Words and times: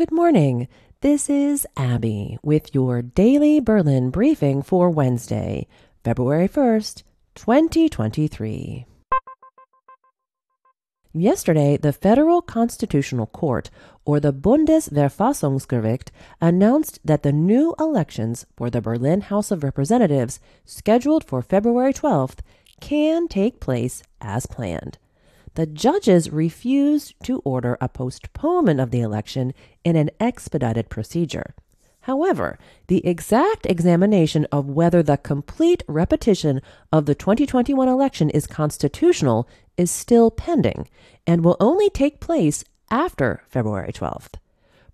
Good 0.00 0.12
morning. 0.12 0.66
This 1.02 1.28
is 1.28 1.66
Abby 1.76 2.38
with 2.42 2.74
your 2.74 3.02
daily 3.02 3.60
Berlin 3.60 4.08
briefing 4.08 4.62
for 4.62 4.88
Wednesday, 4.88 5.66
February 6.02 6.48
1st, 6.48 7.02
2023. 7.34 8.86
Yesterday, 11.12 11.76
the 11.76 11.92
Federal 11.92 12.40
Constitutional 12.40 13.26
Court, 13.26 13.68
or 14.06 14.20
the 14.20 14.32
Bundesverfassungsgericht, 14.32 16.08
announced 16.40 16.98
that 17.04 17.22
the 17.22 17.32
new 17.32 17.74
elections 17.78 18.46
for 18.56 18.70
the 18.70 18.80
Berlin 18.80 19.20
House 19.20 19.50
of 19.50 19.62
Representatives, 19.62 20.40
scheduled 20.64 21.24
for 21.24 21.42
February 21.42 21.92
12th, 21.92 22.38
can 22.80 23.28
take 23.28 23.60
place 23.60 24.02
as 24.22 24.46
planned 24.46 24.96
the 25.54 25.66
judges 25.66 26.30
refused 26.30 27.14
to 27.24 27.40
order 27.40 27.76
a 27.80 27.88
postponement 27.88 28.80
of 28.80 28.90
the 28.90 29.00
election 29.00 29.52
in 29.84 29.96
an 29.96 30.10
expedited 30.18 30.88
procedure. 30.88 31.54
However, 32.02 32.58
the 32.86 33.06
exact 33.06 33.66
examination 33.66 34.46
of 34.50 34.70
whether 34.70 35.02
the 35.02 35.18
complete 35.18 35.82
repetition 35.86 36.62
of 36.90 37.06
the 37.06 37.14
2021 37.14 37.88
election 37.88 38.30
is 38.30 38.46
constitutional 38.46 39.46
is 39.76 39.90
still 39.90 40.30
pending 40.30 40.88
and 41.26 41.44
will 41.44 41.56
only 41.60 41.90
take 41.90 42.20
place 42.20 42.64
after 42.90 43.42
February 43.48 43.92
12th. 43.92 44.39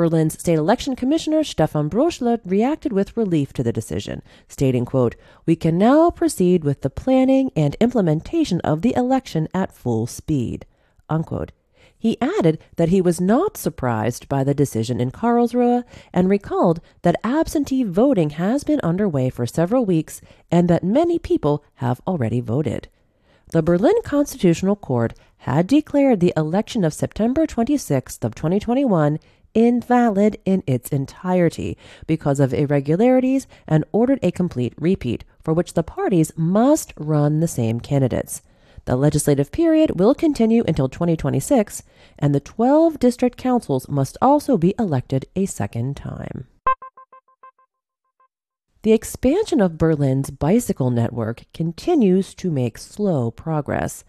Berlin's 0.00 0.40
state 0.40 0.56
election 0.56 0.96
commissioner 0.96 1.44
Stephan 1.44 1.90
Bröchler 1.90 2.40
reacted 2.46 2.90
with 2.90 3.18
relief 3.18 3.52
to 3.52 3.62
the 3.62 3.70
decision, 3.70 4.22
stating, 4.48 4.86
quote, 4.86 5.14
"We 5.44 5.56
can 5.56 5.76
now 5.76 6.08
proceed 6.08 6.64
with 6.64 6.80
the 6.80 6.88
planning 6.88 7.50
and 7.54 7.76
implementation 7.80 8.62
of 8.62 8.80
the 8.80 8.94
election 8.94 9.46
at 9.52 9.74
full 9.74 10.06
speed." 10.06 10.64
Unquote. 11.10 11.52
He 11.98 12.16
added 12.22 12.58
that 12.76 12.88
he 12.88 13.02
was 13.02 13.20
not 13.20 13.58
surprised 13.58 14.26
by 14.26 14.42
the 14.42 14.54
decision 14.54 15.02
in 15.02 15.10
Karlsruhe 15.10 15.84
and 16.14 16.30
recalled 16.30 16.80
that 17.02 17.20
absentee 17.22 17.84
voting 17.84 18.30
has 18.30 18.64
been 18.64 18.80
underway 18.82 19.28
for 19.28 19.44
several 19.44 19.84
weeks 19.84 20.22
and 20.50 20.66
that 20.70 20.82
many 20.82 21.18
people 21.18 21.62
have 21.74 22.00
already 22.06 22.40
voted. 22.40 22.88
The 23.52 23.62
Berlin 23.62 23.96
Constitutional 24.02 24.76
Court 24.76 25.12
had 25.44 25.66
declared 25.66 26.20
the 26.20 26.32
election 26.38 26.84
of 26.84 26.94
September 26.94 27.46
26th 27.46 28.24
of 28.24 28.34
2021 28.34 29.18
invalid 29.54 30.38
in 30.44 30.62
its 30.66 30.90
entirety 30.90 31.76
because 32.06 32.40
of 32.40 32.54
irregularities 32.54 33.46
and 33.66 33.84
ordered 33.92 34.18
a 34.22 34.30
complete 34.30 34.74
repeat, 34.78 35.24
for 35.42 35.52
which 35.54 35.74
the 35.74 35.82
parties 35.82 36.32
must 36.36 36.92
run 36.96 37.40
the 37.40 37.48
same 37.48 37.80
candidates. 37.80 38.42
The 38.86 38.96
legislative 38.96 39.52
period 39.52 39.98
will 39.98 40.14
continue 40.14 40.64
until 40.66 40.88
2026, 40.88 41.82
and 42.18 42.34
the 42.34 42.40
12 42.40 42.98
district 42.98 43.36
councils 43.36 43.88
must 43.88 44.16
also 44.22 44.56
be 44.56 44.74
elected 44.78 45.26
a 45.36 45.46
second 45.46 45.96
time. 45.96 46.46
The 48.82 48.92
expansion 48.92 49.60
of 49.60 49.76
Berlin's 49.76 50.30
bicycle 50.30 50.90
network 50.90 51.44
continues 51.52 52.34
to 52.36 52.50
make 52.50 52.78
slow 52.78 53.30
progress. 53.30 54.04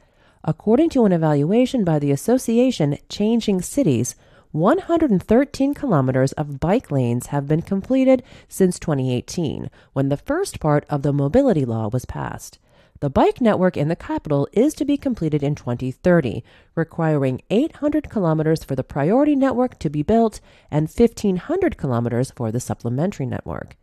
According 0.45 0.92
to 0.92 1.03
an 1.03 1.12
evaluation 1.12 1.84
by 1.84 2.00
the 2.00 2.12
association 2.12 2.97
Changing 3.09 3.62
Cities, 3.62 4.16
113 4.52 5.73
kilometers 5.73 6.31
of 6.33 6.59
bike 6.59 6.91
lanes 6.91 7.27
have 7.27 7.47
been 7.47 7.61
completed 7.61 8.21
since 8.47 8.77
2018, 8.80 9.69
when 9.94 10.09
the 10.09 10.17
first 10.17 10.59
part 10.59 10.85
of 10.89 11.03
the 11.03 11.13
mobility 11.13 11.63
law 11.63 11.88
was 11.88 12.05
passed. 12.05 12.59
The 12.99 13.09
bike 13.09 13.41
network 13.41 13.77
in 13.77 13.88
the 13.88 13.95
capital 13.95 14.47
is 14.52 14.75
to 14.75 14.85
be 14.85 14.95
completed 14.95 15.41
in 15.41 15.55
2030, 15.55 16.44
requiring 16.75 17.41
800 17.49 18.09
kilometers 18.09 18.63
for 18.63 18.75
the 18.75 18.83
priority 18.83 19.35
network 19.35 19.79
to 19.79 19.89
be 19.89 20.03
built 20.03 20.39
and 20.69 20.88
1,500 20.88 21.77
kilometers 21.77 22.29
for 22.29 22.52
the 22.52 22.59
supplementary 22.59 23.25
network. 23.25 23.75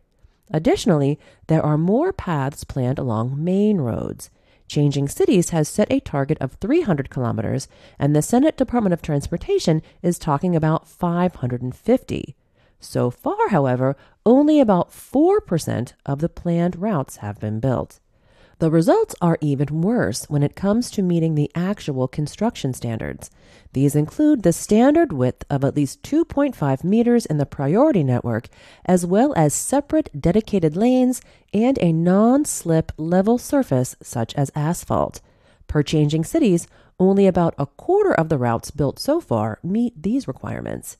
Additionally, 0.51 1.19
there 1.47 1.61
are 1.61 1.77
more 1.77 2.13
paths 2.13 2.63
planned 2.63 2.97
along 2.97 3.43
main 3.43 3.79
roads. 3.79 4.29
Changing 4.69 5.09
Cities 5.09 5.49
has 5.49 5.67
set 5.67 5.91
a 5.91 5.99
target 5.99 6.37
of 6.39 6.53
300 6.53 7.09
kilometers, 7.09 7.67
and 7.97 8.15
the 8.15 8.21
Senate 8.21 8.55
Department 8.55 8.93
of 8.93 9.01
Transportation 9.01 9.81
is 10.03 10.19
talking 10.19 10.55
about 10.55 10.87
550. 10.87 12.35
So 12.79 13.09
far, 13.09 13.49
however, 13.49 13.97
only 14.27 14.59
about 14.59 14.91
4% 14.91 15.93
of 16.05 16.19
the 16.19 16.29
planned 16.29 16.75
routes 16.75 17.17
have 17.17 17.39
been 17.39 17.59
built. 17.59 17.99
The 18.59 18.69
results 18.69 19.15
are 19.21 19.37
even 19.39 19.81
worse 19.81 20.25
when 20.29 20.43
it 20.43 20.53
comes 20.53 20.91
to 20.91 21.01
meeting 21.01 21.35
the 21.35 21.49
actual 21.55 22.09
construction 22.09 22.73
standards. 22.73 23.31
These 23.71 23.95
include 23.95 24.43
the 24.43 24.51
standard 24.51 25.13
width 25.13 25.45
of 25.49 25.63
at 25.63 25.77
least 25.77 26.03
2.5 26.03 26.83
meters 26.83 27.25
in 27.25 27.37
the 27.37 27.45
priority 27.45 28.03
network, 28.03 28.49
as 28.85 29.05
well 29.05 29.33
as 29.37 29.53
separate 29.53 30.09
dedicated 30.19 30.75
lanes 30.75 31.21
and 31.53 31.79
a 31.79 31.93
non 31.93 32.43
slip 32.43 32.91
level 32.97 33.37
surface 33.37 33.95
such 34.03 34.35
as 34.35 34.51
asphalt. 34.55 35.21
Per 35.67 35.81
changing 35.81 36.25
cities, 36.25 36.67
only 36.99 37.27
about 37.27 37.55
a 37.57 37.65
quarter 37.65 38.13
of 38.13 38.27
the 38.27 38.37
routes 38.37 38.71
built 38.71 38.99
so 38.99 39.21
far 39.21 39.59
meet 39.63 40.03
these 40.03 40.27
requirements. 40.27 40.97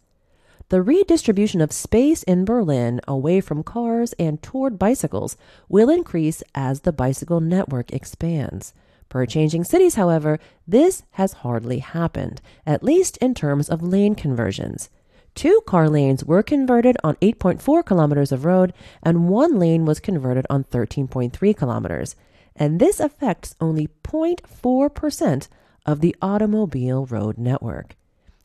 The 0.70 0.84
redistribution 0.84 1.62
of 1.62 1.72
space 1.72 2.22
in 2.22 2.46
Berlin 2.46 3.02
away 3.08 3.42
from 3.42 3.64
cars 3.64 4.14
and 4.20 4.40
toward 4.40 4.78
bicycles 4.78 5.36
will 5.68 5.90
increase 5.90 6.44
as 6.54 6.82
the 6.82 6.94
bicycle 6.94 7.42
network 7.42 7.92
expands. 7.92 8.76
Per 9.10 9.26
changing 9.26 9.64
cities, 9.64 9.96
however, 9.96 10.38
this 10.68 11.02
has 11.14 11.34
hardly 11.42 11.80
happened, 11.80 12.40
at 12.68 12.84
least 12.84 13.18
in 13.18 13.34
terms 13.34 13.68
of 13.68 13.82
lane 13.82 14.14
conversions. 14.14 14.92
Two 15.34 15.60
car 15.66 15.90
lanes 15.90 16.24
were 16.24 16.44
converted 16.44 16.98
on 17.04 17.16
8.4 17.16 17.84
kilometers 17.84 18.32
of 18.32 18.46
road, 18.46 18.72
and 19.02 19.28
one 19.28 19.58
lane 19.58 19.86
was 19.86 20.00
converted 20.00 20.46
on 20.52 20.66
13.3 20.66 21.58
kilometers. 21.58 22.16
And 22.56 22.80
this 22.80 23.00
affects 23.00 23.56
only 23.60 23.90
0.4% 24.04 25.48
of 25.88 26.02
the 26.02 26.16
automobile 26.22 27.08
road 27.08 27.40
network. 27.40 27.96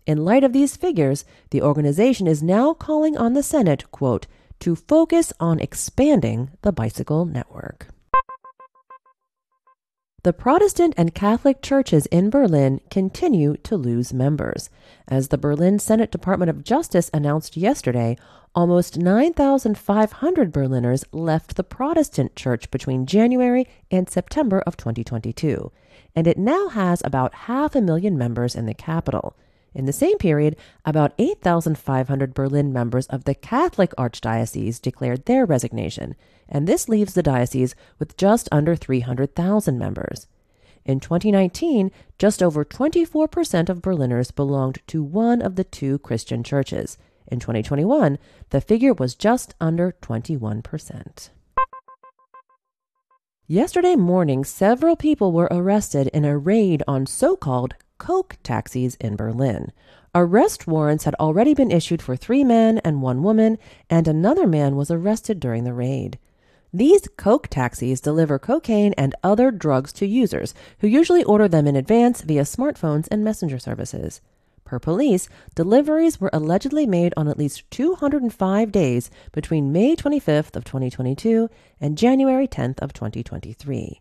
In 0.06 0.24
light 0.24 0.44
of 0.44 0.52
these 0.52 0.76
figures, 0.76 1.24
the 1.50 1.62
organization 1.62 2.26
is 2.26 2.42
now 2.42 2.74
calling 2.74 3.16
on 3.16 3.32
the 3.32 3.42
Senate, 3.42 3.90
quote, 3.90 4.26
to 4.60 4.76
focus 4.76 5.32
on 5.40 5.58
expanding 5.60 6.50
the 6.60 6.72
bicycle 6.72 7.24
network. 7.24 7.88
The 10.24 10.32
Protestant 10.32 10.94
and 10.96 11.14
Catholic 11.14 11.60
churches 11.60 12.06
in 12.06 12.30
Berlin 12.30 12.80
continue 12.90 13.56
to 13.58 13.76
lose 13.76 14.14
members. 14.14 14.70
As 15.06 15.28
the 15.28 15.38
Berlin 15.38 15.78
Senate 15.78 16.10
Department 16.10 16.48
of 16.48 16.64
Justice 16.64 17.10
announced 17.12 17.56
yesterday, 17.56 18.16
almost 18.54 18.98
9,500 18.98 20.52
Berliners 20.52 21.04
left 21.12 21.56
the 21.56 21.64
Protestant 21.64 22.36
church 22.36 22.70
between 22.70 23.04
January 23.04 23.68
and 23.90 24.08
September 24.08 24.60
of 24.60 24.76
2022, 24.78 25.70
and 26.14 26.26
it 26.26 26.38
now 26.38 26.68
has 26.68 27.02
about 27.04 27.34
half 27.34 27.74
a 27.74 27.82
million 27.82 28.16
members 28.16 28.54
in 28.54 28.64
the 28.64 28.74
capital. 28.74 29.36
In 29.74 29.86
the 29.86 29.92
same 29.92 30.18
period, 30.18 30.56
about 30.84 31.14
8,500 31.18 32.32
Berlin 32.32 32.72
members 32.72 33.06
of 33.08 33.24
the 33.24 33.34
Catholic 33.34 33.92
Archdiocese 33.98 34.80
declared 34.80 35.26
their 35.26 35.44
resignation, 35.44 36.14
and 36.48 36.66
this 36.66 36.88
leaves 36.88 37.14
the 37.14 37.22
diocese 37.22 37.74
with 37.98 38.16
just 38.16 38.48
under 38.52 38.76
300,000 38.76 39.76
members. 39.76 40.28
In 40.84 41.00
2019, 41.00 41.90
just 42.18 42.42
over 42.42 42.64
24% 42.64 43.68
of 43.68 43.82
Berliners 43.82 44.30
belonged 44.30 44.80
to 44.86 45.02
one 45.02 45.42
of 45.42 45.56
the 45.56 45.64
two 45.64 45.98
Christian 45.98 46.44
churches. 46.44 46.96
In 47.26 47.40
2021, 47.40 48.18
the 48.50 48.60
figure 48.60 48.92
was 48.92 49.14
just 49.14 49.54
under 49.60 49.96
21%. 50.02 51.30
Yesterday 53.46 53.96
morning, 53.96 54.44
several 54.44 54.94
people 54.94 55.32
were 55.32 55.48
arrested 55.50 56.08
in 56.08 56.24
a 56.24 56.38
raid 56.38 56.82
on 56.86 57.06
so 57.06 57.34
called 57.34 57.74
Coke 57.98 58.36
taxis 58.42 58.96
in 58.96 59.16
Berlin. 59.16 59.72
Arrest 60.14 60.66
warrants 60.66 61.04
had 61.04 61.14
already 61.16 61.54
been 61.54 61.70
issued 61.70 62.02
for 62.02 62.16
three 62.16 62.44
men 62.44 62.78
and 62.84 63.02
one 63.02 63.22
woman, 63.22 63.58
and 63.88 64.06
another 64.06 64.46
man 64.46 64.76
was 64.76 64.90
arrested 64.90 65.40
during 65.40 65.64
the 65.64 65.72
raid. 65.72 66.18
These 66.72 67.08
Coke 67.16 67.48
taxis 67.48 68.00
deliver 68.00 68.38
cocaine 68.38 68.94
and 68.98 69.14
other 69.22 69.50
drugs 69.50 69.92
to 69.94 70.06
users 70.06 70.54
who 70.80 70.88
usually 70.88 71.22
order 71.22 71.46
them 71.46 71.66
in 71.68 71.76
advance 71.76 72.22
via 72.22 72.42
smartphones 72.42 73.06
and 73.10 73.22
messenger 73.22 73.58
services. 73.58 74.20
Per 74.64 74.78
police, 74.78 75.28
deliveries 75.54 76.20
were 76.20 76.30
allegedly 76.32 76.86
made 76.86 77.14
on 77.16 77.28
at 77.28 77.38
least 77.38 77.70
205 77.70 78.72
days 78.72 79.10
between 79.30 79.72
May 79.72 79.94
25th 79.94 80.56
of 80.56 80.64
2022 80.64 81.48
and 81.80 81.98
January 81.98 82.48
10th 82.48 82.80
of 82.80 82.92
2023. 82.92 84.00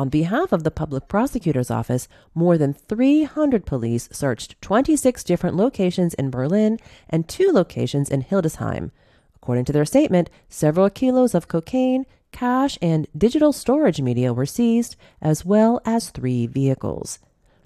On 0.00 0.08
behalf 0.08 0.50
of 0.50 0.64
the 0.64 0.70
public 0.70 1.08
prosecutor's 1.08 1.70
office, 1.70 2.08
more 2.34 2.56
than 2.56 2.72
300 2.72 3.66
police 3.66 4.08
searched 4.10 4.56
26 4.62 5.22
different 5.24 5.56
locations 5.56 6.14
in 6.14 6.30
Berlin 6.30 6.78
and 7.10 7.28
two 7.28 7.52
locations 7.52 8.08
in 8.08 8.22
Hildesheim. 8.22 8.92
According 9.36 9.66
to 9.66 9.74
their 9.74 9.84
statement, 9.84 10.30
several 10.48 10.88
kilos 10.88 11.34
of 11.34 11.48
cocaine, 11.48 12.06
cash, 12.32 12.78
and 12.80 13.08
digital 13.14 13.52
storage 13.52 14.00
media 14.00 14.32
were 14.32 14.46
seized, 14.46 14.96
as 15.20 15.44
well 15.44 15.82
as 15.84 16.08
three 16.08 16.46
vehicles. 16.46 17.18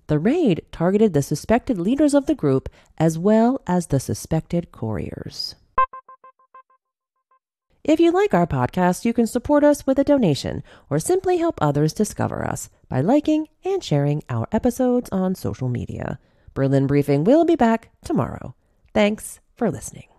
The 0.09 0.19
raid 0.19 0.63
targeted 0.73 1.13
the 1.13 1.23
suspected 1.23 1.79
leaders 1.79 2.15
of 2.15 2.27
the 2.27 2.35
group 2.35 2.69
as 2.99 3.17
well 3.17 3.63
as 3.65 3.87
the 3.87 4.01
suspected 4.01 4.73
couriers. 4.73 5.55
If 7.85 8.01
you 8.01 8.13
like 8.13 8.33
our 8.33 8.47
podcast, 8.47 9.05
you 9.05 9.13
can 9.13 9.27
support 9.27 9.63
us 9.63 9.87
with 9.87 9.99
a 9.99 10.05
donation 10.05 10.63
or 10.89 10.99
simply 10.99 11.37
help 11.37 11.59
others 11.61 11.93
discover 11.93 12.43
us 12.43 12.71
by 12.89 13.03
liking 13.03 13.49
and 13.63 13.85
sharing 13.85 14.23
our 14.31 14.49
episodes 14.53 15.11
on 15.13 15.35
social 15.35 15.69
media. 15.69 16.19
Berlin 16.55 16.87
Briefing 16.87 17.25
will 17.25 17.45
be 17.45 17.57
back 17.57 17.91
tomorrow. 18.03 18.55
Thanks 18.95 19.41
for 19.55 19.71
listening. 19.71 20.14